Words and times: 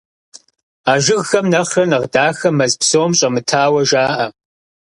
А 0.91 0.93
жыгхэм 1.03 1.45
нэхърэ 1.51 1.83
нэхъ 1.89 2.07
дахэ 2.13 2.49
мэз 2.57 2.73
псом 2.79 3.11
щӏэмытауэ 3.17 3.81
жаӏэ. 3.89 4.27